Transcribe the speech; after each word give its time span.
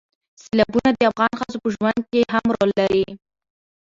سیلابونه 0.43 0.89
د 0.93 0.99
افغان 1.11 1.31
ښځو 1.39 1.57
په 1.63 1.69
ژوند 1.75 1.99
کې 2.11 2.21
هم 2.33 2.45
رول 2.57 2.71
لري. 2.79 3.05